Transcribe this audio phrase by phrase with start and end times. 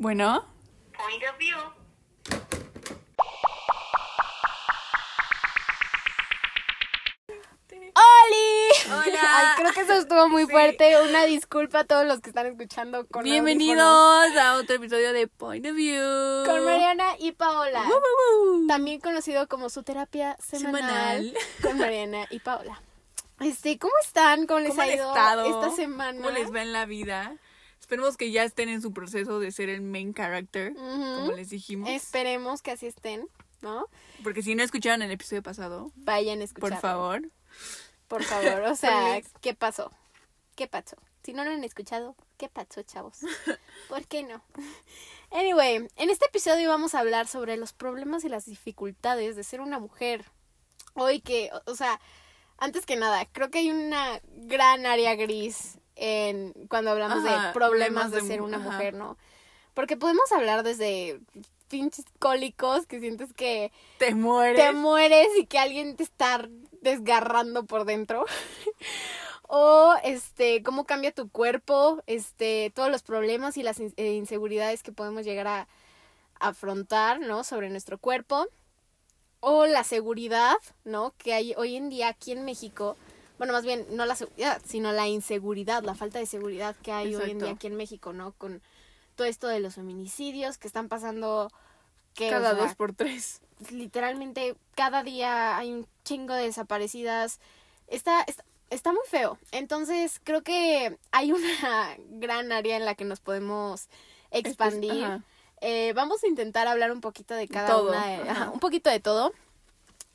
[0.00, 0.46] Bueno.
[0.96, 1.58] Point of view.
[7.70, 8.92] ¡Oli!
[8.92, 9.20] Hola.
[9.22, 10.50] Ay, creo que eso estuvo muy Sí.
[10.50, 11.00] fuerte.
[11.02, 14.36] Una disculpa a todos los que están escuchando con Bienvenidos audífonos.
[14.44, 16.44] a otro episodio de Point of View.
[16.46, 17.84] Con Mariana y Paola.
[18.68, 21.34] También conocido como su terapia semanal, Semanal.
[21.62, 22.80] con Mariana y Paola.
[23.40, 24.46] Este, ¿cómo están?
[24.46, 25.44] ¿Cómo les ¿Cómo ha ido estado?
[25.46, 26.18] esta semana?
[26.18, 27.36] ¿Cómo les va en la vida?
[27.80, 31.88] Esperemos que ya estén en su proceso de ser el main character, como les dijimos.
[31.90, 33.26] Esperemos que así estén,
[33.62, 33.86] ¿no?
[34.22, 36.70] Porque si no escucharon el episodio pasado, Vayan a escuchar.
[36.70, 37.30] por favor.
[38.06, 39.20] Por favor, o sea.
[39.40, 39.90] ¿qué pasó?
[40.54, 40.96] ¿Qué pasó?
[41.24, 43.18] Si no lo han escuchado, ¿qué pasó, chavos?
[43.88, 44.42] ¿Por qué no?
[45.32, 49.60] Anyway, en este episodio vamos a hablar sobre los problemas y las dificultades de ser
[49.60, 50.24] una mujer.
[50.94, 52.00] Hoy que, o sea,
[52.58, 57.52] antes que nada, creo que hay una gran área gris en cuando hablamos Ajá, de
[57.52, 58.70] problemas de de ser una ajá.
[58.70, 59.16] mujer, ¿no?
[59.74, 61.20] Porque podemos hablar desde
[61.68, 64.58] pinches cólicos que sientes que Te mueres.
[64.60, 66.48] te mueres y que alguien te está
[66.80, 68.24] desgarrando por dentro.
[69.42, 74.92] o este, cómo cambia tu cuerpo, este, todos los problemas y las eh, inseguridades que
[74.92, 75.68] podemos llegar a
[76.40, 77.44] afrontar, ¿no?
[77.44, 78.46] Sobre nuestro cuerpo.
[79.42, 81.14] O la seguridad, ¿no?
[81.18, 82.96] Que hay hoy en día aquí en México.
[83.40, 87.14] Bueno, más bien, no la seguridad, sino la inseguridad, la falta de seguridad que hay
[87.16, 88.32] hoy en día aquí en México, ¿no?
[88.32, 88.60] Con
[89.16, 91.50] todo esto de los feminicidios que están pasando.
[92.14, 93.40] Que, o Cada sea, dos por tres.
[93.70, 97.40] literalmente cada día hay un chingo de desaparecidas.
[97.86, 99.38] Está, está, está muy feo.
[99.52, 103.88] Entonces creo que hay una gran área en la que nos podemos
[104.30, 105.22] expandir.
[105.62, 108.30] Eh, vamos a intentar hablar un poquito de cada Todo, una, de- ajá.
[108.32, 109.32] ajá, un poquito de todo.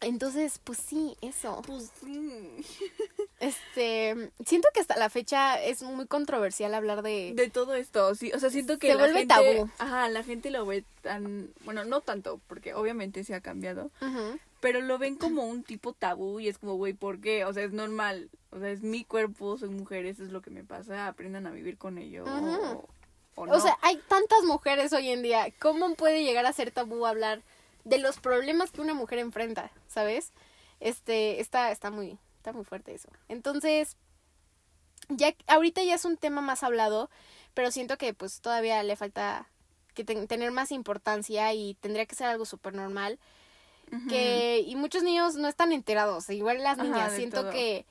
[0.06, 1.62] Entonces, pues sí, eso.
[1.66, 2.64] Pues sí.
[3.38, 8.32] Este, siento que hasta la fecha es muy controversial hablar de, De todo esto, sí,
[8.34, 9.70] o sea, siento que Se la vuelve gente, tabú.
[9.78, 14.40] ajá, la gente lo ve tan, bueno, no tanto, porque obviamente se ha cambiado, Ujú.
[14.62, 17.44] pero lo ven como un tipo tabú y es como, güey, ¿por qué?
[17.44, 20.50] O sea, es normal, o sea, es mi cuerpo, soy mujer, eso es lo que
[20.50, 22.88] me pasa, aprendan a vivir con ello o,
[23.36, 23.54] o no.
[23.54, 25.48] O sea, hay tantas mujeres hoy en día.
[25.60, 27.42] ¿Cómo puede llegar a ser tabú hablar
[27.86, 29.72] de los problemas que una mujer enfrenta?
[29.88, 30.34] ¿Sabes?
[30.82, 33.08] Este, está, está muy, está muy fuerte eso.
[33.30, 33.96] Entonces,
[35.08, 37.10] ya, ahorita ya es un tema más hablado,
[37.54, 39.48] pero siento que pues todavía le falta
[39.94, 43.18] que ten- tener más importancia y tendría que ser algo súper normal.
[44.10, 47.14] Que, y muchos niños no están enterados, igual las niñas.
[47.14, 47.52] Siento todo.
[47.52, 47.86] que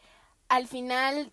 [0.48, 1.32] al final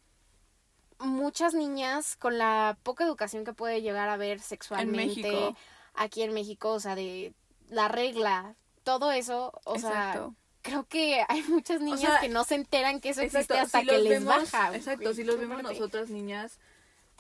[1.00, 5.56] muchas niñas con la poca educación que puede llegar a ver sexualmente
[5.96, 7.34] aquí en México, o sea, de
[7.72, 10.30] la regla, todo eso, o sea,
[10.62, 13.80] creo que hay muchas niñas sea, que no se enteran que eso existe Exacto, hasta
[13.82, 14.76] si que les vemos- baja.
[14.76, 16.60] Exacto, si los vemos nosotras niñas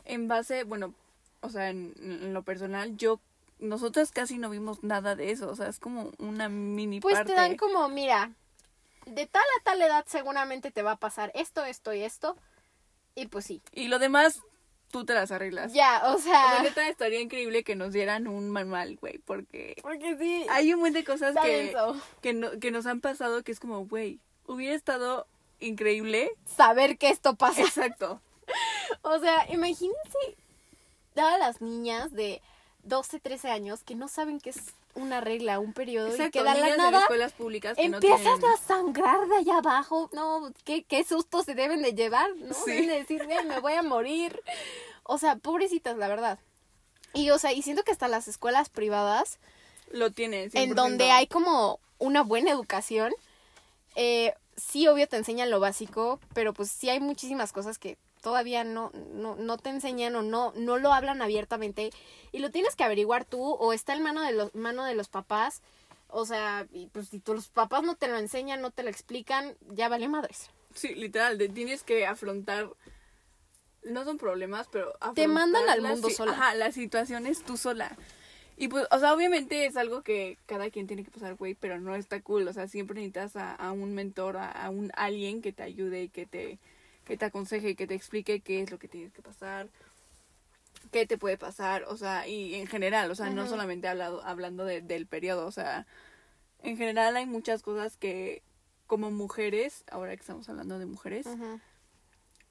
[0.06, 0.94] en base, bueno,
[1.42, 3.20] o sea, en, en lo personal, yo,
[3.60, 7.34] nosotras casi no vimos nada de eso, o sea, es como una mini Pues parte.
[7.34, 8.32] te dan como, mira,
[9.08, 12.38] de tal a tal edad seguramente te va a pasar esto, esto y esto.
[13.16, 13.62] Y pues sí.
[13.74, 14.42] Y lo demás,
[14.92, 15.74] tú te las arreglas.
[15.74, 19.76] Ya, o O sea, sea, neta, estaría increíble que nos dieran un manual, güey, porque
[19.82, 20.46] porque sí.
[20.50, 21.76] hay un montón de cosas que,
[22.22, 25.26] que, no- que nos han pasado que es como, güey, hubiera estado
[25.60, 26.32] increíble.
[26.46, 27.62] saber que esto pasa.
[27.62, 28.22] Exacto.
[29.04, 30.18] O sea, imagínense
[31.16, 32.42] a las niñas de
[32.84, 36.40] 12, 13 años que no saben qué es una regla, un periodo y Exacto, que
[36.40, 38.46] de la en escuelas públicas que no empiezas tienen...
[38.46, 40.10] a sangrar de allá abajo.
[40.14, 42.54] No, ¿qué, qué susto se deben de llevar, ¿no?
[42.54, 42.72] Sí.
[42.72, 44.42] Deben de decir, "Güey, me voy a morir.
[45.04, 46.40] O sea, pobrecitas, la verdad.
[47.14, 49.40] Y, o sea, y siento que hasta las escuelas privadas
[49.92, 50.76] Lo tienen, en 100%.
[50.76, 53.14] donde hay como una buena educación.
[53.96, 58.64] Eh, sí, obvio, te enseñan lo básico, pero pues sí hay muchísimas cosas que todavía
[58.64, 61.92] no, no, no te enseñan o no, no lo hablan abiertamente
[62.32, 65.10] y lo tienes que averiguar tú o está en mano de los, mano de los
[65.10, 65.62] papás.
[66.08, 69.56] O sea, y pues si tus papás no te lo enseñan, no te lo explican,
[69.70, 70.50] ya vale madres.
[70.74, 72.70] Sí, literal, de- tienes que afrontar...
[73.84, 74.94] No son problemas, pero...
[75.16, 76.34] Te mandan al mundo sola.
[76.34, 77.98] Ajá, las situaciones tú sola.
[78.58, 81.80] Y pues, o sea, obviamente es algo que cada quien tiene que pasar, güey, pero
[81.80, 82.48] no está cool.
[82.48, 86.04] O sea, siempre necesitas a, a un mentor, a, a un alguien que te ayude
[86.04, 86.60] y que te,
[87.12, 89.68] que te aconseje que te explique qué es lo que tienes que pasar,
[90.92, 94.64] qué te puede pasar, o sea, y en general, o sea, no solamente hablado, hablando
[94.64, 95.86] de- del periodo, o sea,
[96.64, 98.44] en general hay muchas cosas que
[98.88, 101.28] como mujeres, ahora que estamos hablando de mujeres,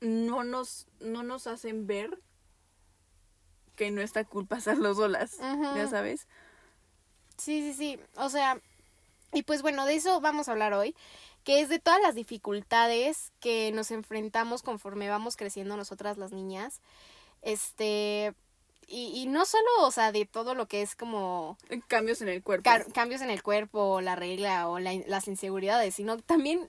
[0.02, 2.18] no nos, no nos hacen ver
[3.76, 5.74] que no está cool pasarlo solas, Ujú.
[5.74, 6.28] ya sabes.
[7.38, 8.00] Sí, sí, sí.
[8.16, 8.60] O sea,
[9.32, 10.94] y pues bueno, de eso vamos a hablar hoy,
[11.44, 16.80] que es de todas las dificultades que nos enfrentamos conforme vamos creciendo nosotras las niñas.
[17.42, 18.34] Este,
[18.86, 21.56] y, y no solo, o sea, de todo lo que es como
[21.88, 22.68] Cambios en el cuerpo.
[22.92, 26.68] cambios en el cuerpo, o la regla, o la- las inseguridades, sino también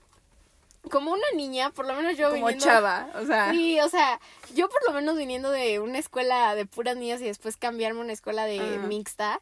[0.90, 4.20] como una niña, por lo menos yo como viniendo- chava, o sea, Sí, o sea,
[4.54, 8.04] yo por lo menos viniendo de una escuela de puras niñas y después cambiarme a
[8.04, 9.40] una escuela de mixta,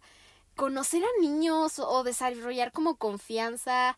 [0.56, 3.96] conocer a niños o desarrollar como confianza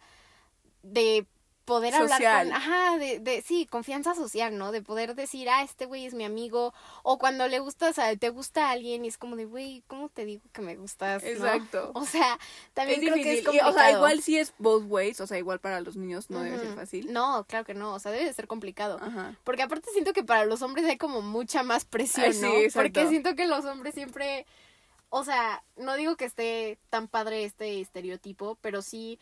[0.83, 1.27] de
[1.65, 4.73] poder hablar con, ajá, de, de, sí, confianza social, ¿no?
[4.73, 6.75] De poder decir, ah, este güey es mi amigo,
[7.05, 9.85] o cuando le gusta, o sea, te gusta a alguien y es como de, güey,
[9.87, 11.23] ¿cómo te digo que me gustas?
[11.23, 11.29] no?
[11.29, 11.93] Exacto.
[11.95, 12.37] O sea,
[12.75, 13.33] también es creo difícil.
[13.33, 13.71] que es Y, complicado.
[13.71, 16.59] o sea, igual sí es both ways, o sea, igual para los niños no debe
[16.59, 17.13] ser fácil.
[17.13, 18.99] No, claro que no, o sea, debe de ser complicado.
[19.01, 19.37] Ajá.
[19.45, 22.55] Porque aparte siento que para los hombres hay como mucha más presión, Ay, sí, ¿no?
[22.57, 22.81] exacto.
[22.93, 24.47] Porque siento que los hombres siempre,
[25.11, 29.21] o sea, no digo que esté tan padre este estereotipo, pero sí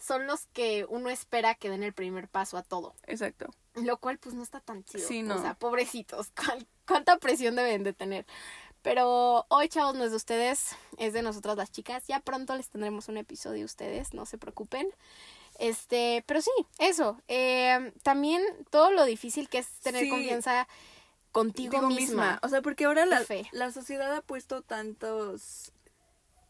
[0.00, 2.94] son los que uno espera que den el primer paso a todo.
[3.06, 3.46] Exacto.
[3.74, 5.06] Lo cual pues no está tan chido.
[5.06, 5.36] Sí, no.
[5.36, 8.26] O sea, pobrecitos, ¿cuál- ¿cuánta presión deben de tener?
[8.82, 12.06] Pero hoy, chavos, no es de ustedes, es de nosotras las chicas.
[12.06, 14.88] Ya pronto les tendremos un episodio a ustedes, no se preocupen.
[15.58, 17.20] Este, pero sí, eso.
[17.28, 20.08] Eh, también todo lo difícil que es tener Sí.
[20.08, 20.66] confianza
[21.30, 22.40] contigo Digo misma.
[22.42, 23.46] O sea, porque ahora la, Fe.
[23.52, 25.72] la sociedad ha puesto tantos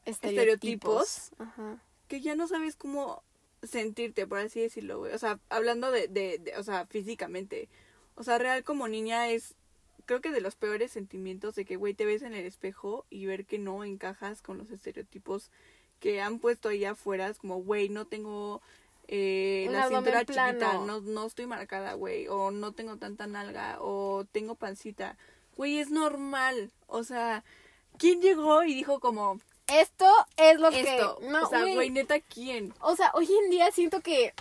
[0.04, 1.30] Estereotipos.
[1.38, 1.78] Ajá.
[2.08, 3.22] que ya no sabes cómo
[3.62, 5.12] sentirte, por así decirlo, güey.
[5.12, 7.68] O sea, hablando de, de, de- o sea, físicamente.
[8.14, 9.54] O sea, real como niña es,
[10.06, 13.26] creo que de los peores sentimientos de que, güey, te ves en el espejo y
[13.26, 15.50] ver que no encajas con los estereotipos
[16.00, 17.28] que han puesto ahí afuera.
[17.28, 18.60] Es como, güey, no tengo
[19.08, 22.26] eh, la cintura chiquita, no, no estoy marcada, güey.
[22.28, 25.16] O no tengo tanta nalga, o tengo pancita.
[25.56, 26.70] Güey, es normal.
[26.86, 27.44] O sea,
[27.98, 29.40] ¿quién llegó y dijo como,
[29.72, 30.06] Esto
[30.36, 31.18] es lo esto?
[31.20, 31.28] que...
[31.28, 32.74] No, o sea, güey, neta, ¿quién?
[32.80, 34.34] O sea, hoy en día siento que.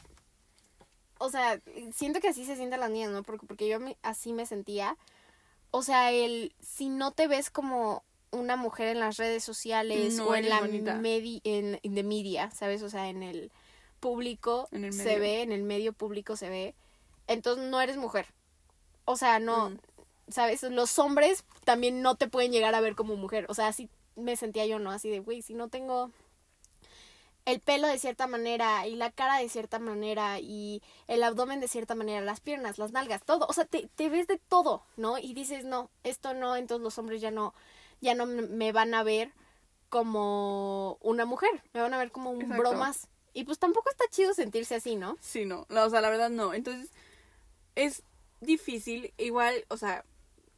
[1.18, 1.60] O sea,
[1.94, 3.24] siento que así se sienten las niñas, ¿no?
[3.24, 4.98] Porque, porque yo me- así me sentía.
[5.72, 6.54] O sea, el.
[6.62, 10.62] Si no te ves como una mujer en las redes sociales No o en la
[10.62, 12.84] medi en, en the media, ¿sabes?
[12.84, 13.52] O sea, en el
[14.00, 16.76] público En el se ve, en el medio público se ve.
[17.28, 18.28] Entonces no eres mujer.
[19.06, 19.72] O sea, no.
[19.72, 19.78] Mm.
[20.30, 20.62] ¿Sabes?
[20.64, 23.46] Los hombres también no te pueden llegar a ver como mujer.
[23.50, 24.92] O sea, así me sentía yo, ¿no?
[24.92, 26.12] Así de, güey, si no tengo
[27.45, 31.68] el pelo de cierta manera y la cara de cierta manera y el abdomen de
[31.68, 35.18] cierta manera, las piernas, las nalgas, todo, o sea, te, te ves de todo, ¿no?
[35.18, 37.56] Y dices, no, esto no, entonces los hombres ya no,
[38.01, 39.33] ya no me- van a ver
[39.89, 42.62] como una mujer, me van a ver como un Exacto.
[42.62, 43.07] bromas.
[43.33, 45.18] Y pues tampoco está chido sentirse así, ¿no?
[45.19, 45.66] Sí, no.
[45.69, 46.54] No, O sea, la verdad no.
[46.54, 46.89] Entonces,
[47.75, 48.04] es
[48.42, 49.13] difícil.
[49.18, 50.04] Igual, o sea,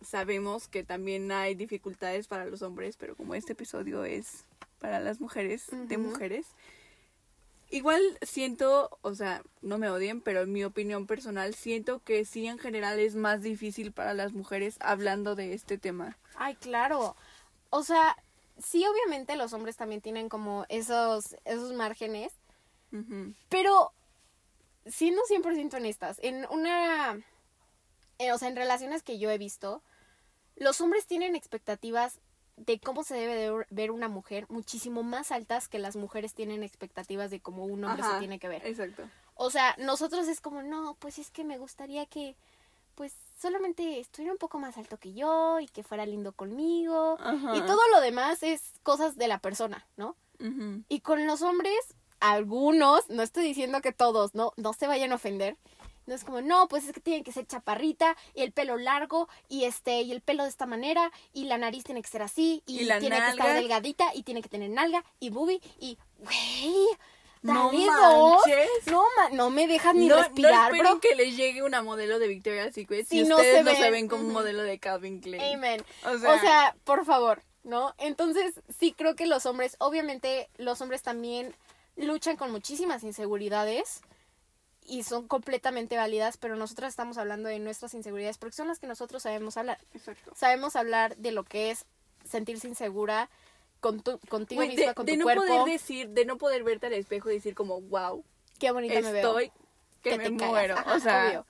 [0.01, 4.45] sabemos que también hay dificultades para los hombres, pero como este episodio es
[4.79, 6.47] para las mujeres, de mujeres.
[7.69, 12.47] Igual siento, o sea, no me odien, pero en mi opinión personal, siento que sí
[12.47, 16.17] en general es más difícil para las mujeres hablando de este tema.
[16.35, 17.15] Ay, claro.
[17.69, 18.17] O sea,
[18.57, 22.33] sí, obviamente los hombres también tienen como esos, esos márgenes,
[22.91, 23.33] Ujú.
[23.49, 23.93] Pero
[24.85, 27.19] siendo 100% honestas, en una,
[28.19, 29.81] eh, o sea, en relaciones que yo he visto,
[30.61, 32.19] los hombres tienen expectativas
[32.55, 36.61] de cómo se debe de ver una mujer muchísimo más altas que las mujeres tienen
[36.61, 38.65] expectativas de cómo un hombre Ajá, se tiene que ver.
[38.67, 39.09] Exacto.
[39.33, 42.35] O sea, nosotros es como, no, pues es que me gustaría que,
[42.93, 47.17] pues, solamente estuviera un poco más alto que yo y que fuera lindo conmigo.
[47.19, 47.55] Ajá.
[47.55, 50.15] Y todo lo demás es cosas de la persona, ¿no?
[50.89, 55.15] Y con los hombres, algunos, no estoy diciendo que todos, no, no se vayan a
[55.15, 55.57] ofender.
[56.11, 59.29] No es como, no, pues es que tiene que ser chaparrita y el pelo largo
[59.47, 62.63] y este y el pelo de esta manera y la nariz tiene que ser así
[62.65, 65.97] y, Y la tiene que estar delgadita y tiene que tener nalga y boobie y
[66.17, 66.85] güey,
[67.43, 68.67] No manches.
[68.87, 70.99] No, no me dejas ni no, respirar, no esperen bro.
[70.99, 73.89] que les llegue una modelo de Victoria's Secret si, Si no ustedes se no se
[73.89, 74.09] ven.
[74.09, 75.55] como un modelo de Calvin Klein.
[75.55, 75.81] Amen.
[76.03, 77.95] O sea, O sea, por favor, ¿no?
[77.99, 81.55] Entonces, sí creo que los hombres, obviamente, los hombres también
[81.95, 84.01] luchan con muchísimas inseguridades
[84.85, 88.87] y son completamente válidas, pero nosotros estamos hablando de nuestras inseguridades porque son las que
[88.87, 89.77] nosotros sabemos hablar.
[89.93, 90.31] exacto.
[90.35, 91.85] Sabemos hablar de lo que es
[92.27, 93.29] sentirse insegura
[93.79, 95.45] con tu- contigo misma, de, con de tu no cuerpo.
[95.45, 98.23] poder decir, de no poder verte al espejo y decir como, wow,
[98.59, 99.27] Qué bonita me veo.
[99.39, 99.51] estoy
[100.03, 100.77] que, que me te muero.
[100.77, 101.45] Ajá, o sea, obvio.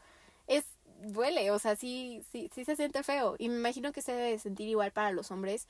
[0.47, 0.65] Es,
[1.01, 3.35] duele, o sea, sí, sí, sí se siente feo.
[3.37, 5.67] Y me imagino que se debe de sentir igual para los hombres.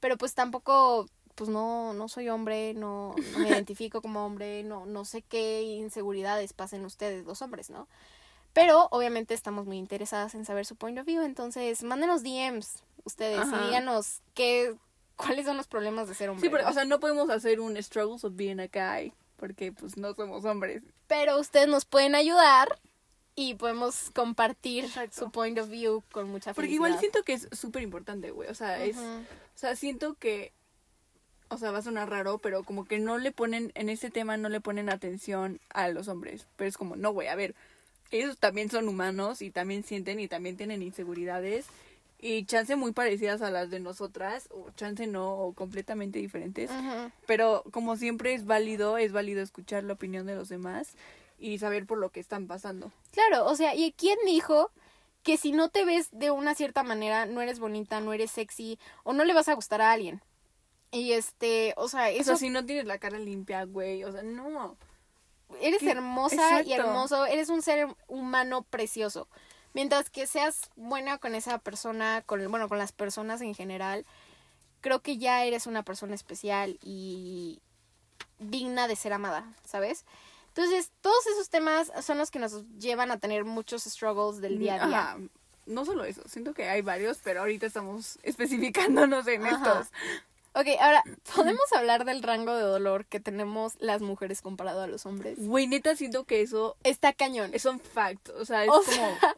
[0.00, 1.06] Pero pues tampoco,
[1.38, 5.62] pues no, no soy hombre, no, no me identifico como hombre, no, no sé qué
[5.62, 7.86] inseguridades pasen ustedes, los hombres, ¿no?
[8.52, 13.38] Pero obviamente estamos muy interesadas en saber su point of view, entonces mándenos DMs ustedes
[13.38, 13.62] Ajá.
[13.62, 14.74] y díganos qué,
[15.16, 16.44] cuáles son los problemas de ser hombre.
[16.44, 16.70] sí, pero, ¿no?
[16.70, 20.44] o sea, no podemos hacer un struggles of being a guy porque pues no somos
[20.44, 20.82] hombres.
[21.06, 22.80] pero ustedes nos pueden ayudar
[23.36, 25.20] y podemos compartir Exacto.
[25.26, 26.88] su point of view con mucha Porque felicidad.
[26.88, 28.48] igual siento que es súper importante, güey.
[28.48, 28.96] O sea, es.
[28.96, 29.22] O
[29.54, 30.52] sea, siento que.
[31.50, 33.72] O sea, va a sonar raro, pero como que no le ponen.
[33.74, 36.46] En este tema no le ponen atención a los hombres.
[36.56, 37.54] Pero es como, no, güey, a ver.
[38.10, 41.66] Ellos también son humanos y también sienten y también tienen inseguridades.
[42.20, 44.48] Y chance muy parecidas a las de nosotras.
[44.50, 46.70] O chance no, o completamente diferentes.
[47.26, 50.88] Pero como siempre es válido, es válido escuchar la opinión de los demás.
[51.38, 52.92] Y saber por lo que están pasando.
[53.12, 54.70] Claro, o sea, ¿y quién dijo
[55.22, 58.78] que si no te ves de una cierta manera, no eres bonita, no eres sexy
[59.04, 60.20] o no le vas a gustar a alguien?
[60.90, 64.04] Y este, o sea, O eso sea, si no tienes la cara limpia, güey.
[64.04, 64.76] O sea, no.
[65.60, 65.90] eres ¿Qué?
[65.90, 69.28] hermosa y hermoso, eres un ser humano precioso.
[69.74, 74.06] Mientras que seas buena con esa persona, con bueno, con las personas en general,
[74.80, 77.60] creo que ya eres una persona especial y
[78.38, 80.04] digna de ser amada, ¿sabes?
[80.48, 84.82] Entonces, todos esos temas son los que nos llevan a tener muchos struggles del día
[84.82, 85.10] a día.
[85.12, 85.18] Ajá.
[85.66, 89.56] No solo eso, siento que hay varios, pero ahorita estamos especificándonos en Ajá.
[89.56, 89.92] estos.
[90.54, 91.02] Ok, ahora,
[91.36, 95.38] ¿podemos hablar del rango de dolor que tenemos las mujeres comparado a los hombres?
[95.38, 97.50] Güey, neta, siento que eso Está cañón.
[97.54, 98.28] es un fact.
[98.30, 98.84] O sea, es O como.
[98.92, 99.18] sea,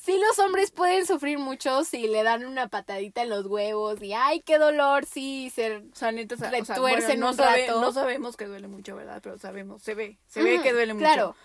[0.00, 4.14] Sí, los hombres pueden sufrir mucho si le dan una patadita en los huevos y
[4.14, 5.04] ¡ay, qué dolor!
[5.04, 5.82] Sí, ser...
[5.92, 7.80] O sea, neta, o sea, retuercen no, un sabe- rato.
[7.82, 9.20] no sabemos que duele mucho, ¿verdad?
[9.22, 10.16] Pero sabemos, se ve.
[10.26, 11.04] Se ve que duele mucho.
[11.04, 11.36] Claro.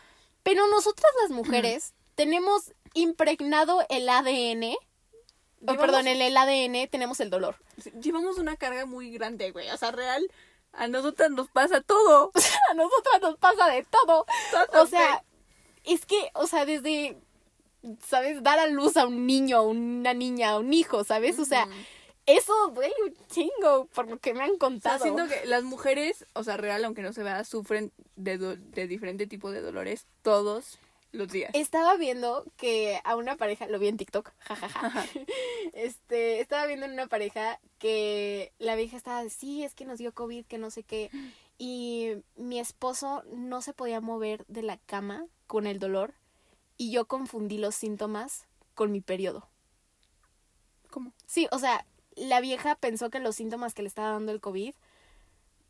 [0.43, 4.75] Pero nosotras las mujeres tenemos impregnado el ADN...
[5.65, 7.55] o Llevamos- perdón, en el ADN tenemos el dolor.
[8.01, 9.69] Llevamos una carga muy grande, güey.
[9.69, 10.29] O sea, real.
[10.73, 12.31] A nosotras nos pasa todo.
[12.71, 14.25] A nosotras nos pasa de todo.
[14.81, 15.23] O sea,
[15.83, 17.17] es que, o sea, desde,
[18.05, 18.41] ¿sabes?
[18.41, 21.37] Dar a luz a un niño, a una niña, a un hijo, ¿sabes?
[21.39, 21.67] O sea,
[22.25, 25.03] eso duele un chingo por lo que me han O sea, contado.
[25.03, 29.27] siento que las mujeres, o sea, real, aunque no se vea, sufren de, de diferente
[29.27, 30.79] tipo de dolores todos
[31.13, 31.51] los días.
[31.53, 35.05] Estaba viendo que a una pareja, lo vi en TikTok, jajaja.
[35.73, 40.13] este, estaba viendo en una pareja que la vieja estaba, sí, es que nos dio
[40.13, 41.09] COVID, que no sé qué.
[41.57, 46.15] Y mi esposo no se podía mover de la cama con el dolor.
[46.75, 49.47] Y yo confundí los síntomas con mi periodo.
[50.89, 51.13] ¿Cómo?
[51.27, 54.73] Sí, o sea, la vieja pensó que los síntomas que le estaba dando el COVID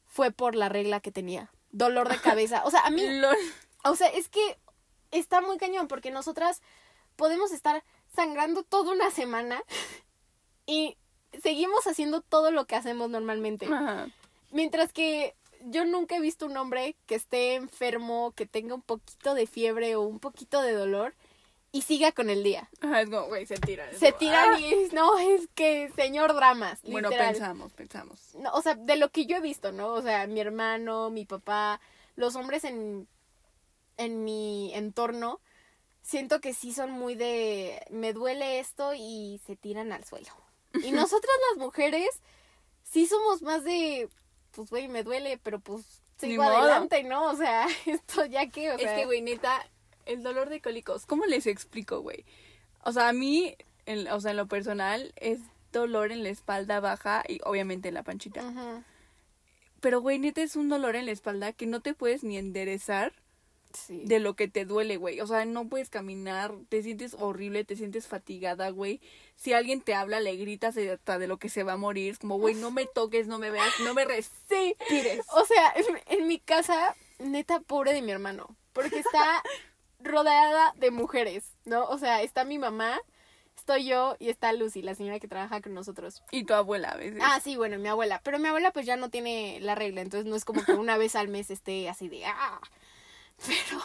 [0.06, 1.52] fue por la regla que tenía.
[1.72, 2.64] Dolor de cabeza.
[2.64, 3.36] O sea, a mí, Lol.
[3.84, 4.58] o sea, es que
[5.20, 6.62] está muy cañón porque nosotras
[7.16, 7.84] podemos estar
[8.16, 9.64] sangrando toda una semana
[10.66, 10.98] y
[11.42, 13.66] seguimos haciendo todo lo que hacemos normalmente.
[13.66, 14.08] Ajá.
[14.52, 19.34] Mientras que yo nunca he visto un hombre que esté enfermo, que tenga un poquito
[19.34, 21.16] de fiebre o un poquito de dolor
[21.72, 22.70] y siga con el día.
[22.82, 23.90] Ajá, es como, güey, se tiran.
[23.96, 24.60] Se como, tiran ah.
[24.60, 26.80] y no, es que señor dramas.
[26.84, 27.34] Bueno, literal.
[27.34, 28.36] pensamos, pensamos.
[28.36, 29.88] No, o sea, de lo que yo he visto, ¿no?
[29.94, 31.82] O sea, mi hermano, mi papá,
[32.16, 33.08] los hombres en,
[33.98, 35.40] en mi entorno,
[36.02, 40.30] siento que sí son muy de, me duele esto y se tiran al suelo.
[40.84, 42.10] Y nosotras las mujeres,
[42.84, 44.10] sí somos más de,
[44.52, 45.86] pues, güey, me duele, pero pues
[46.18, 47.30] sigo adelante, ¿no?
[47.30, 48.96] O sea, esto ya que, o es sea...
[48.96, 49.66] que, güey, neta,
[50.06, 52.26] el dolor de cólicos, ¿cómo les explico, güey?
[52.84, 55.40] O sea, a mí, en- o sea, en lo personal, es
[55.72, 58.44] dolor en la espalda baja y obviamente en la panchita.
[58.44, 58.84] Ujú,
[59.80, 63.14] Pero, güey, neta, es un dolor en la espalda que no te puedes ni enderezar
[63.74, 64.04] Sí.
[64.06, 65.20] de lo que te duele, güey.
[65.22, 69.02] O sea, no puedes caminar, te sientes horrible, te sientes fatigada, güey.
[69.36, 72.12] Si alguien te habla, le gritas de- hasta de lo que se va a morir.
[72.12, 75.26] Es como, güey, no me toques, no me veas, no me respires.
[75.36, 78.56] O sea, en, en mi casa, neta, pobre de mi hermano.
[78.74, 79.42] Porque está
[80.00, 81.86] rodeada de mujeres, ¿no?
[81.86, 83.00] O sea, está mi mamá,
[83.58, 86.22] estoy yo y está Lucy, la señora que trabaja con nosotros.
[86.32, 87.22] Y tu abuela a veces.
[87.24, 88.20] Ah, sí, bueno, mi abuela.
[88.24, 90.98] Pero mi abuela pues ya no tiene la regla, entonces no es como que una
[90.98, 92.26] vez al mes esté así de...
[92.26, 92.60] ¡Ah!
[93.46, 93.82] Pero,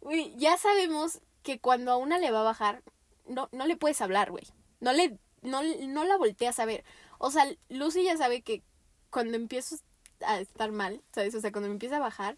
[0.00, 2.82] güey, ya sabemos que cuando a una le va a bajar,
[3.26, 4.44] no, no le puedes hablar, güey.
[4.80, 6.84] No le, no, no la volteas a ver.
[7.18, 8.62] O sea, Lucy ya sabe que
[9.10, 9.76] cuando empiezo
[10.26, 11.34] a estar mal, ¿sabes?
[11.34, 12.36] O sea, cuando me empieza a bajar,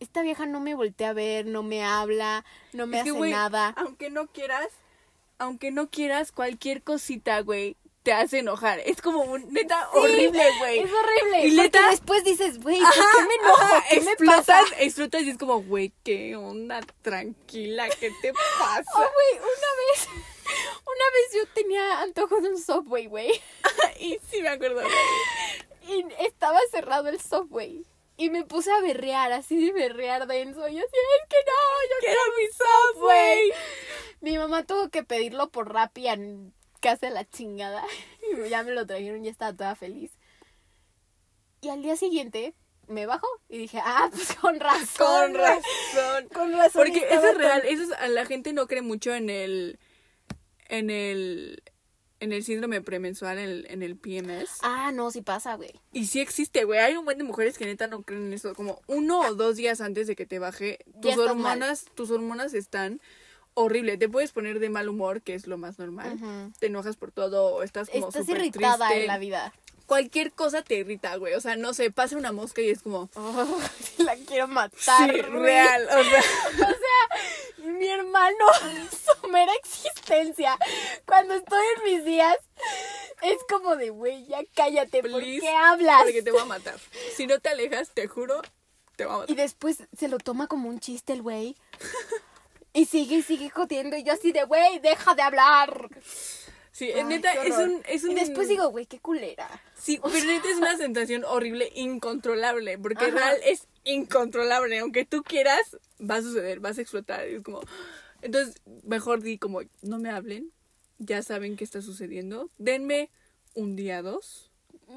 [0.00, 3.30] esta vieja no me voltea a ver, no me habla, no me Es que, hace
[3.30, 3.74] nada.
[3.76, 4.68] Aunque no quieras,
[5.38, 7.76] aunque no quieras, cualquier cosita, güey,
[8.06, 8.78] te hace enojar.
[8.86, 10.78] Es como un neta horrible, güey.
[10.78, 11.46] Es horrible.
[11.48, 13.62] Y neta- después dices, güey, ¿por qué me enojo?
[13.62, 14.62] Ajá, ¿Qué me explotas, pasa?
[14.78, 18.84] explotas y es como, güey, qué onda, tranquila, ¿qué te pasa?
[18.94, 20.08] Oh, güey, una vez,
[20.86, 23.32] una vez yo tenía antojo de un Subway, güey.
[23.98, 24.82] y sí me acuerdo.
[25.88, 27.84] Y estaba cerrado el Subway.
[28.18, 30.66] Y me puse a berrear, así de berrear denso.
[30.68, 32.46] Y así, es que no, yo Quiero mi
[33.00, 33.52] Subway.
[34.20, 36.54] Mi mamá tuvo que pedirlo por Rappi en
[36.90, 37.82] casa de la chingada.
[38.46, 40.10] Y ya me lo trajeron y ya estaba toda feliz.
[41.60, 42.54] Y al día siguiente
[42.88, 45.32] me bajo y dije, ah, pues con razón.
[45.32, 46.28] Con razón.
[46.32, 46.82] Con razón.
[46.84, 49.78] Porque eso es real, tan- eso es- la gente no cree mucho en el
[50.68, 51.62] en el
[52.18, 54.58] en el síndrome premenstrual, en el, en el PMS.
[54.62, 55.70] Ah, no, sí pasa, güey.
[55.92, 56.80] Y sí existe, güey.
[56.80, 58.54] Hay un buen de mujeres que neta no creen en eso.
[58.54, 63.00] Como uno o dos días antes de que te baje, tus hormonas, tus hormonas están
[63.56, 63.96] horrible.
[63.98, 66.18] Te puedes poner de mal humor, que es lo más normal.
[66.60, 69.00] Te enojas por todo, o estás como Estás irritada triste.
[69.02, 69.52] en la vida.
[69.86, 71.34] Cualquier cosa te irrita, güey.
[71.34, 73.08] O sea, no sé, pasa una mosca y es como...
[73.16, 73.60] Oh,
[73.98, 75.10] la quiero matar.
[75.10, 75.88] sí, real.
[75.90, 78.44] O sea, Mi hermano,
[79.22, 80.56] su mera existencia,
[81.06, 82.36] cuando estoy en mis días,
[83.22, 86.02] es como de, güey, ya cállate, ¿por Please, qué hablas?
[86.02, 86.76] porque te voy a matar.
[87.16, 88.42] Si no te alejas, te juro,
[88.96, 89.36] te voy a Y matar.
[89.36, 91.56] después se lo toma como un chiste el güey.
[92.76, 93.96] Y sigue y sigue jodiendo.
[93.96, 95.88] Y yo así de, güey, deja de hablar.
[96.70, 98.10] Sí, Ay, neta, es un, es un...
[98.10, 99.48] Y después digo, güey, qué culera.
[99.74, 103.14] Sí, pero neta es una sensación horrible, incontrolable, porque Ajá.
[103.14, 107.62] real es incontrolable, aunque tú quieras, va a suceder, vas a explotar, es como,
[108.20, 110.52] entonces, mejor di como, no me hablen,
[110.98, 113.08] ya saben qué está sucediendo, denme
[113.54, 114.50] un día, dos.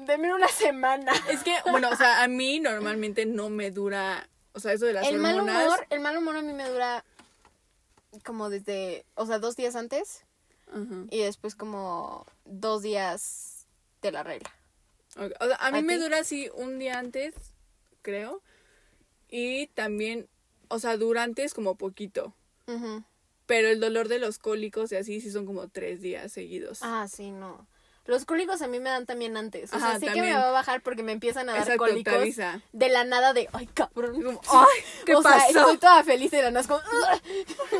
[0.06, 1.12] Deme una semana.
[1.30, 4.92] Es que, bueno, o sea, a mí normalmente no me dura, o sea, eso de
[4.92, 5.64] las El mal hormonas.
[5.64, 7.04] humor, el mal humor a mí me dura
[8.24, 10.24] como desde, o sea, dos días antes
[11.10, 13.66] y después como dos días
[14.02, 14.50] de la regla.
[15.16, 16.02] O sea, a mí ¿A me ti?
[16.02, 17.34] dura así un día antes,
[18.02, 18.40] creo,
[19.28, 20.28] y también,
[20.68, 22.32] o sea, durante es como poquito.
[23.46, 26.78] Pero el dolor de los cólicos y así sí son como tres días seguidos.
[26.82, 27.66] Ah, sí, no.
[28.06, 29.72] Los cólicos a mí me dan también antes.
[29.72, 31.84] O Ajá, sea, sé que me va a bajar porque me empiezan a dar Exacto,
[31.84, 32.36] cólicos
[32.72, 34.22] de la nada de, ay, cabrón.
[34.22, 34.82] como, ¡ay!
[35.06, 35.38] ¿Qué o pasó?
[35.38, 36.80] sea, estoy toda feliz y de la nada es como,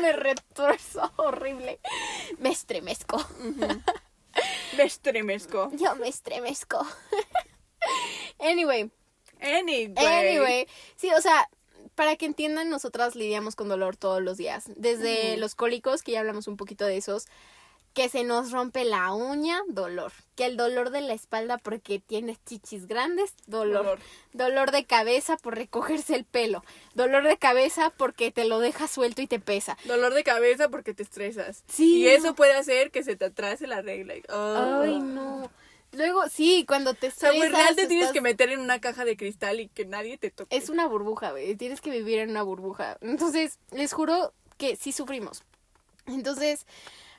[0.01, 1.79] me retuerzo horrible.
[2.39, 3.17] Me estremezco.
[4.77, 5.69] Me estremezco.
[5.73, 6.85] Yo me estremezco.
[8.39, 8.89] anyway,
[9.41, 9.93] Anyway.
[9.97, 10.67] anyway.
[10.95, 11.49] Sí, o sea,
[11.95, 14.65] para que entiendan, nosotras lidiamos con dolor todos los días.
[14.75, 17.25] Desde los cólicos, que ya hablamos un poquito de esos,
[17.93, 20.13] que se nos rompe la uña, dolor.
[20.35, 23.83] Que el dolor de la espalda porque tienes chichis grandes, dolor.
[23.83, 23.99] Dolor.
[24.33, 26.63] Dolor de cabeza por recogerse el pelo.
[26.93, 29.77] Dolor de cabeza porque te lo dejas suelto y te pesa.
[29.85, 31.63] Dolor de cabeza porque te estresas.
[31.67, 34.13] Sí, Y eso puede hacer que se te atrase la regla.
[34.29, 34.81] Oh.
[34.83, 35.51] Ay, no.
[35.93, 37.51] Luego, sí, cuando te O sea, estresas.
[37.59, 40.31] real te tienes estás- que meter en una caja de cristal y que nadie te
[40.31, 40.55] toque.
[40.55, 41.57] Es una burbuja, güey.
[41.57, 42.97] Tienes que vivir en una burbuja.
[43.01, 45.43] Entonces, les juro que sí sufrimos.
[46.07, 46.65] Entonces,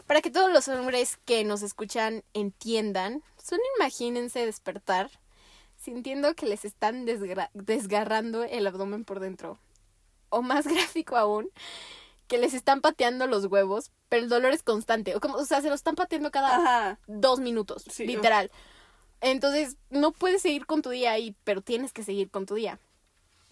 [0.06, 5.10] para que todos los hombres que nos escuchan entiendan, solo imagínense despertar
[5.76, 7.04] sintiendo que les están
[7.54, 9.58] desgarrando el abdomen por dentro.
[10.28, 11.50] O más gráfico aún,
[12.28, 15.16] que les están pateando los huevos, pero el dolor es constante.
[15.16, 16.98] O, como, o sea, se lo están pateando cada Ajá.
[17.06, 18.06] dos minutos, Sí.
[18.06, 18.50] literal.
[19.20, 22.78] Entonces, no puedes seguir con tu día ahí, pero tienes que seguir con tu día.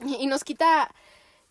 [0.05, 0.95] Y nos quita,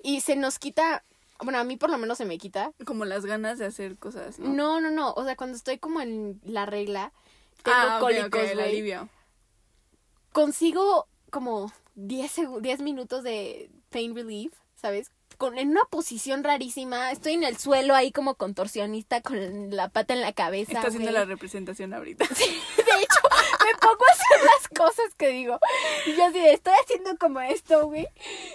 [0.01, 1.03] y se nos quita,
[1.43, 2.71] bueno, a mí por lo menos se me quita.
[2.86, 4.49] Como las ganas de hacer cosas, ¿no?
[4.54, 7.12] No, no, no, o sea, cuando estoy como en la regla,
[7.63, 9.10] tengo ah, cólicos, el alivio.
[10.32, 15.12] consigo como 10, segu- 10 minutos de pain relief, ¿sabes?
[15.38, 20.13] Con, en una posición rarísima, estoy en el suelo ahí como contorsionista con la pata
[20.13, 20.73] en la cabeza.
[20.73, 21.13] Está haciendo güey.
[21.19, 22.25] la representación ahorita.
[22.78, 23.18] De hecho,
[23.71, 25.60] me pongo a hacer las cosas que digo.
[26.05, 28.08] Y yo así estoy haciendo como esto, güey.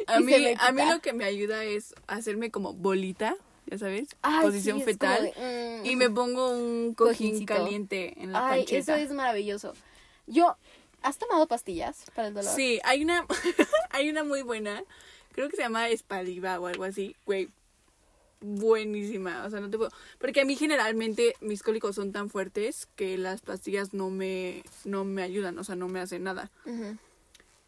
[0.07, 4.43] A mí, a mí lo que me ayuda es hacerme como bolita, ya sabes, Ay,
[4.47, 5.33] posición sí, fetal.
[5.37, 5.87] de, mm.
[5.87, 7.55] Y me pongo un cojín Cojincito.
[7.55, 8.97] caliente en la Ay, pancheta.
[8.97, 9.73] eso es maravilloso.
[10.27, 10.57] Yo,
[11.03, 12.53] ¿has tomado pastillas para el dolor?
[12.55, 13.27] Sí, hay una,
[13.91, 14.83] hay una muy buena,
[15.33, 17.49] creo que se llama Espadiva o algo así, güey,
[18.45, 22.87] buenísima, o sea, no te puedo, porque a mí generalmente mis cólicos son tan fuertes
[22.97, 26.51] que las pastillas no me, no me ayudan, o sea, no me hacen nada,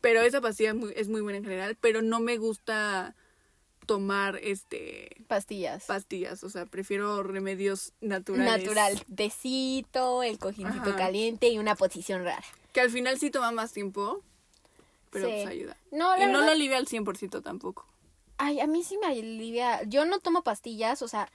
[0.00, 3.14] pero esa pastilla es muy, es muy buena en general, pero no me gusta
[3.86, 5.84] tomar, este, Pastillas.
[5.84, 8.64] pastillas, o sea, prefiero remedios naturales.
[8.64, 9.00] Natural.
[9.14, 10.96] Tecito, el cojincito Ajá.
[10.96, 12.44] caliente y una posición rara.
[12.72, 14.22] Que al final sí toma más tiempo,
[15.10, 15.32] pero Sí.
[15.36, 15.76] pues ayuda.
[15.92, 17.86] No, la y no lo alivia al 100% tampoco.
[18.38, 19.82] Ay, a mí sí me alivia.
[19.84, 21.30] Yo no tomo pastillas, o sea,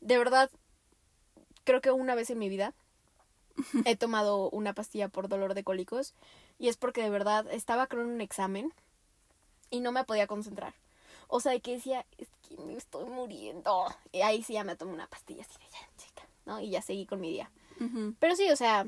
[0.00, 0.50] de verdad,
[1.64, 2.74] creo que una vez en mi vida
[3.84, 6.14] he tomado una pastilla por dolor de cólicos
[6.58, 8.72] y es porque de verdad estaba con un examen
[9.70, 10.74] y no me podía concentrar.
[11.28, 13.86] O sea, de que decía, es que me estoy muriendo.
[14.12, 16.60] Y ahí sí ya me tomé una pastilla así de ya, chica, ¿no?
[16.60, 17.50] Y ya seguí con mi día.
[18.20, 18.86] Pero sí, o sea,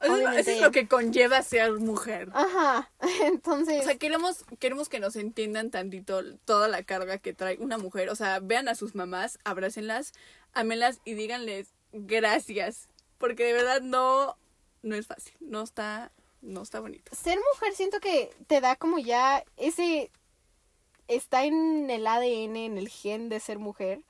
[0.00, 0.40] Obviamente.
[0.40, 2.30] eso es lo que conlleva ser mujer.
[2.34, 2.90] ajá.
[3.24, 7.78] Entonces, O sea, queremos, queremos que nos entiendan tantito toda la carga que trae una
[7.78, 8.10] mujer.
[8.10, 10.12] O sea, vean a sus mamás, abrácenlas,
[10.52, 12.88] ámenlas y díganles gracias.
[13.18, 14.36] Porque de verdad no,
[14.82, 15.34] no es fácil.
[15.40, 16.10] No está
[16.44, 17.14] no está bonito.
[17.14, 20.10] Ser mujer siento que te da como ya ese...
[21.06, 24.02] Está en el ADN, en el gen de ser mujer.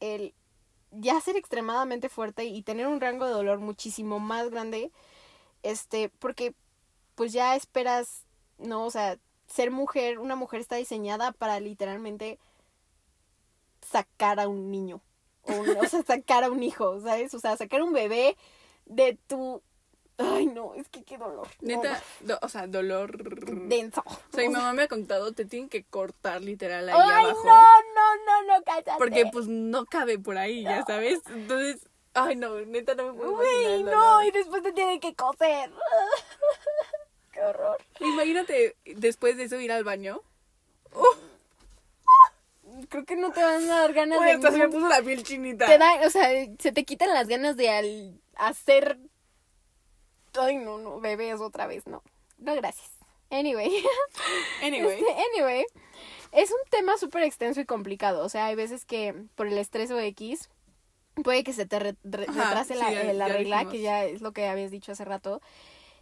[0.00, 0.34] El
[0.90, 4.90] ya ser extremadamente fuerte y tener un rango de dolor muchísimo más grande.
[5.62, 6.54] Este, porque
[7.14, 8.24] pues ya esperas,
[8.58, 12.38] no, o sea, ser mujer, una mujer está diseñada para literalmente
[13.80, 15.00] sacar a un niño.
[15.42, 17.32] O, un- o sea, sacar a un hijo, ¿sabes?
[17.34, 18.36] O sea, sacar un bebé
[18.86, 19.62] de tu...
[20.20, 21.46] Ay, no, es que qué dolor.
[21.60, 23.16] No, Neta, do- o sea, dolor.
[23.68, 24.02] Denso.
[24.04, 27.44] O sea, mi mamá me ha contado, te tienen que cortar literal ahí Ay, abajo.
[27.46, 27.62] no,
[28.16, 28.92] no, no, no, cállate.
[28.98, 31.20] Porque pues no cabe por ahí, ya sabes.
[31.28, 34.24] Entonces, ay no, neta no me puedo el no, dolor.
[34.24, 35.70] y después te tienen que coser.
[37.32, 37.78] qué horror.
[38.00, 40.20] Imagínate después de eso ir al baño.
[42.88, 44.30] Creo que no te van a dar ganas de...
[44.32, 45.66] hasta se me puso la piel chinita.
[45.66, 48.98] te da, o sea, se te quitan las ganas de al hacer.
[50.38, 52.02] Ay, no, no, bebés otra vez, no.
[52.38, 52.90] No, gracias.
[53.30, 53.84] Anyway.
[54.62, 54.98] Anyway.
[54.98, 55.66] Este, anyway.
[56.32, 58.24] Es un tema súper extenso y complicado.
[58.24, 60.48] O sea, hay veces que por el estrés o X
[61.24, 63.72] puede que se te re- re- Ajá, retrase la, ya- eh, la ya regla, dijimos.
[63.72, 65.40] que ya es lo que habías dicho hace rato.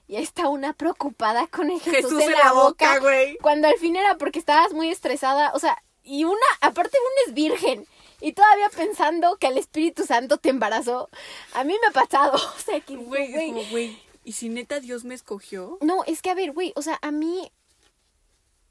[0.08, 2.98] Y ahí está una preocupada con el Jesús, Jesús en la boca.
[3.00, 3.36] güey.
[3.38, 5.52] Cuando al fin era porque estabas muy estresada.
[5.54, 7.86] O sea, y una, aparte una es virgen.
[8.20, 11.08] Y todavía pensando que el Espíritu Santo te embarazó.
[11.54, 12.34] A mí me ha pasado.
[12.56, 13.98] O sea, que Güey, güey.
[14.24, 15.78] ¿Y si neta Dios me escogió?
[15.82, 17.50] no, es que a ver, güey, o sea, a mí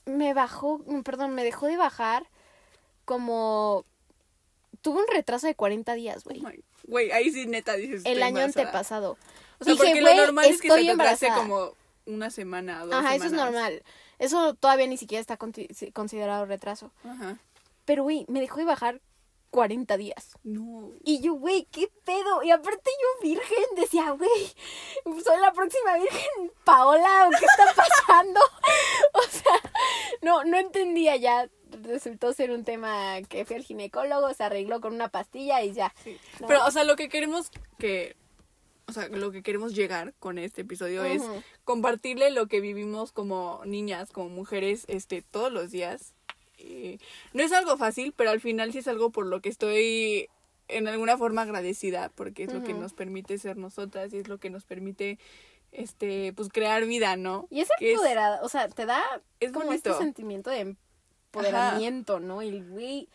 [0.05, 2.27] me bajó, perdón, me dejó de bajar
[3.05, 3.85] como...
[4.81, 6.43] Tuve un retraso de 40 días, güey.
[6.83, 8.03] Güey, ahí sí neta dices.
[8.05, 8.65] el año embarazada.
[8.65, 9.17] antepasado.
[9.59, 11.35] O sea, Dije, porque lo normal es que te embarazada.
[11.35, 11.73] como
[12.05, 13.83] una semana, dos Ajá, eso es normal.
[14.19, 16.91] Eso todavía ni siquiera está considerado retraso.
[17.03, 17.39] Ajá.
[17.85, 19.01] Pero, güey, me dejó de bajar
[19.55, 20.37] 40 días.
[20.43, 20.91] No.
[21.03, 22.43] Y yo, güey, ¿qué pedo?
[22.43, 24.53] Y aparte yo, virgen, decía, güey,
[25.23, 28.39] soy la próxima virgen Paola, ¿o ¿qué está pasando?
[29.13, 29.64] o sea,
[30.21, 31.49] no, no entendía ya.
[31.81, 35.93] Resultó ser un tema que fui al ginecólogo, se arregló con una pastilla y ya.
[36.03, 36.17] Sí.
[36.39, 36.47] No.
[36.47, 38.15] Pero, o sea, lo que queremos que.
[38.87, 41.23] O sea, lo que queremos llegar con este episodio es
[41.63, 46.13] compartirle lo que vivimos como niñas, como mujeres, este, todos los días.
[46.59, 46.99] Y
[47.33, 50.29] no es algo fácil, pero al final sí es algo por lo que estoy
[50.67, 54.39] en alguna forma agradecida, porque es lo que nos permite ser nosotras y es lo
[54.39, 55.19] que nos permite,
[55.77, 57.47] este, pues crear vida, ¿no?
[57.49, 59.01] Y es Que empoderada, o sea, te da
[59.39, 59.89] es como bonito.
[59.91, 60.75] este sentimiento de
[61.31, 62.41] empoderamiento, ¿no?
[62.41, 63.09] Y, güey,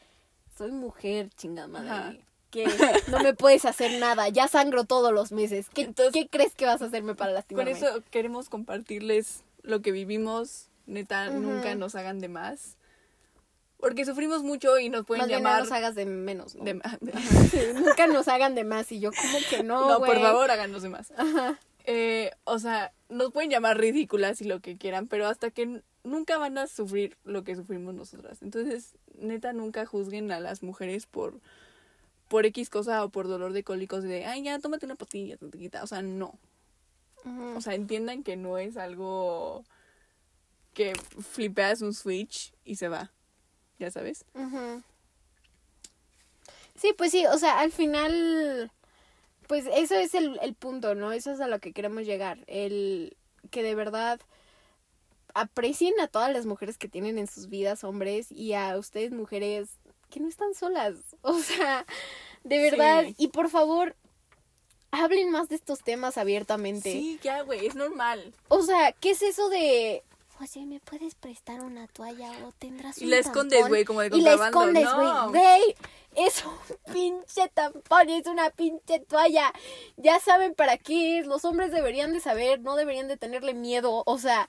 [0.56, 1.90] soy mujer, chingada madre.
[1.90, 2.14] Ajá.
[2.50, 2.66] Que
[3.12, 5.68] no me puedes hacer nada, ya sangro todos los meses.
[5.72, 7.70] ¿Qué, Entonces- ¿qué crees que vas a hacerme para lastimarme?
[7.72, 10.66] eso queremos compartirles lo que vivimos.
[10.86, 11.38] Neta, Ujú.
[11.38, 12.76] nunca nos hagan de más.
[13.78, 16.64] Porque sufrimos mucho y nos pueden Más bien no llamar nos hagas de menos, ¿no?
[16.64, 16.80] de.
[17.50, 18.90] Sí, nunca nos hagan de más.
[18.92, 20.20] Y yo, como que no, No, por güey?
[20.22, 21.12] favor, háganos de más.
[21.16, 21.58] Ajá.
[21.84, 26.38] Eh, o sea, nos pueden llamar ridículas y lo que quieran, pero hasta que nunca
[26.38, 28.42] van a sufrir lo que sufrimos nosotras.
[28.42, 31.40] Entonces, neta, nunca juzguen a las mujeres por
[32.28, 35.50] por X cosa o por dolor de cólicos de, ay, ya, tómate una pastilla, te
[35.50, 35.82] quita.
[35.82, 36.38] O sea, no.
[37.56, 39.64] O sea, entiendan que no es algo
[40.72, 43.10] que flipeas un switch y se va.
[43.80, 44.24] Ya sabes.
[46.76, 48.70] Sí, pues sí, o sea, al final,
[49.50, 51.10] pues eso es el, el punto, ¿no?
[51.10, 52.38] Eso es a lo que queremos llegar.
[52.46, 53.16] El
[53.50, 54.20] que de verdad
[55.34, 59.70] aprecien a todas las mujeres que tienen en sus vidas hombres y a ustedes mujeres
[60.08, 60.94] que no están solas.
[61.22, 61.84] O sea,
[62.44, 63.06] de verdad.
[63.06, 63.16] Sí.
[63.18, 63.96] Y por favor,
[64.92, 66.92] hablen más de estos temas abiertamente.
[66.92, 68.32] Sí, ya, güey, es normal.
[68.46, 70.04] O sea, ¿qué es eso de...
[70.40, 74.00] Oye, ¿me puedes prestar una toalla o tendrás Y un la escondes, tampón?" güey, como
[74.00, 74.80] de Y la contrabando.
[74.80, 75.06] escondes, güey.
[75.06, 75.28] No.
[75.30, 75.76] Güey,
[76.26, 79.52] es un pinche tampón, es una pinche toalla.
[79.96, 81.26] Ya saben para qué es.
[81.26, 84.02] Los hombres deberían de saber, no deberían de tenerle miedo.
[84.06, 84.48] O sea,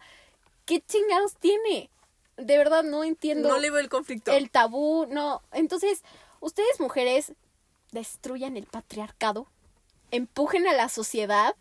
[0.65, 1.89] ¿qué chingados tiene?
[2.37, 4.31] De verdad no entiendo No le veo el conflicto.
[4.31, 5.41] el tabú, no.
[5.51, 6.03] Entonces,
[6.39, 7.33] ustedes mujeres
[7.91, 9.47] destruyan el patriarcado,
[10.11, 11.55] empujen a la sociedad,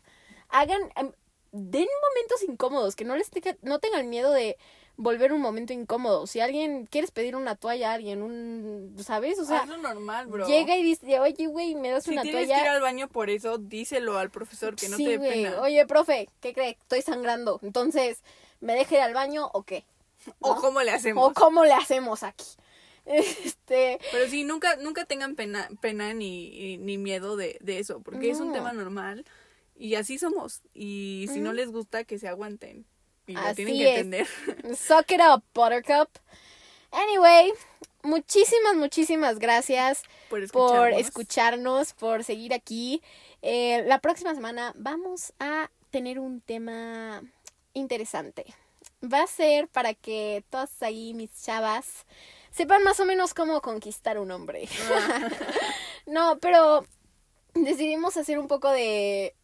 [0.48, 1.12] hagan, em,
[1.52, 3.30] den momentos incómodos, que no les
[3.62, 4.56] no tengan miedo de
[5.00, 6.26] volver un momento incómodo.
[6.26, 9.38] Si alguien quieres pedir una toalla a alguien, un, ¿sabes?
[9.38, 10.46] O sea, Hazlo normal, bro.
[10.46, 12.56] llega y dice, oye, güey, me das si una tienes toalla.
[12.56, 15.60] que ir al baño por eso, díselo al profesor que no sí, te dé pena.
[15.62, 16.76] Oye, profe, ¿qué cree?
[16.82, 17.58] Estoy sangrando.
[17.62, 18.22] Entonces,
[18.60, 19.84] ¿me deje ir al baño o qué?
[20.40, 21.28] O cómo le hacemos.
[21.28, 22.46] ¿O cómo le hacemos aquí?
[23.06, 28.30] Este, Pero sí, nunca, nunca tengan pena, pena ni, ni miedo de, de eso, porque
[28.30, 29.24] es un tema normal
[29.80, 30.60] y así somos.
[30.74, 32.84] Y si no les gusta, que se aguanten.
[33.26, 34.26] Y lo tienen que entender.
[34.76, 36.10] Suck it up, Buttercup.
[36.90, 37.52] Anyway,
[38.02, 41.00] muchísimas, muchísimas gracias Por por escucharnos.
[41.00, 43.00] escucharnos, por seguir aquí.
[43.40, 47.22] Eh, la próxima semana vamos a tener un tema
[47.72, 48.44] interesante.
[49.02, 52.04] Va a ser para que todas ahí mis chavas
[52.50, 54.68] sepan más o menos cómo conquistar un hombre.
[56.06, 56.84] no, pero
[57.54, 59.34] decidimos hacer un poco de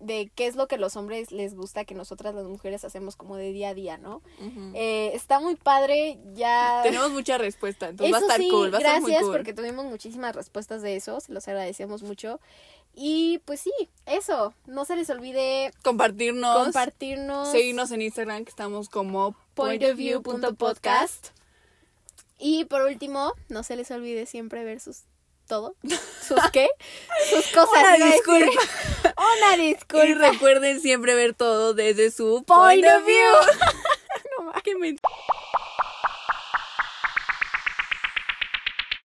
[0.00, 3.36] de qué es lo que los hombres les gusta que nosotras las mujeres hacemos como
[3.36, 4.22] de día a día, ¿no?
[4.74, 6.80] Eh, está muy padre, ya...
[6.82, 9.24] Tenemos mucha respuesta, entonces va a Eso estar sí, cool, va a estar muy gracias
[9.24, 9.36] cool.
[9.36, 12.40] porque tuvimos muchísimas respuestas de eso, se los agradecemos mucho.
[12.94, 13.72] Y pues sí,
[14.06, 21.28] eso, no se les olvide Compartirnos, compartirnos seguirnos en Instagram que estamos como pointofview.podcast.
[22.38, 25.02] Y por último, no se les olvide siempre ver sus
[25.46, 25.74] todo,
[26.26, 26.68] sus qué,
[27.30, 27.82] sus cosas.
[27.96, 28.60] Una disculpa.
[29.16, 30.30] Una Y disculpa.
[30.30, 33.16] recuerden siempre ver todo desde su Point of view.
[34.38, 34.52] No.
[34.62, 35.08] Qué mentira.